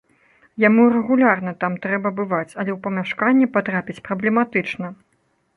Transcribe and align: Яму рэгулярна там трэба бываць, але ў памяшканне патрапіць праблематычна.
Яму 0.61 0.85
рэгулярна 0.93 1.53
там 1.63 1.75
трэба 1.83 2.13
бываць, 2.21 2.49
але 2.59 2.71
ў 2.75 2.79
памяшканне 2.87 3.45
патрапіць 3.59 4.01
праблематычна. 4.11 4.93